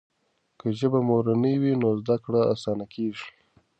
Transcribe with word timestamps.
که 0.59 0.67
ژبه 0.79 0.99
مورنۍ 1.09 1.55
وي 1.61 1.73
نو 1.81 1.89
زده 1.99 2.15
کړه 2.23 2.41
اسانه 2.53 2.85
کېږي. 2.93 3.27